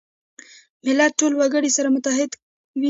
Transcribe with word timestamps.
ملت 0.85 1.11
ټول 1.19 1.33
وګړي 1.35 1.69
سره 1.77 1.87
متحد 1.95 2.29
وي. 2.35 2.39